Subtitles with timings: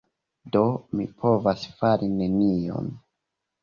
[0.55, 0.63] Do
[0.95, 2.95] mi povas fari nenion!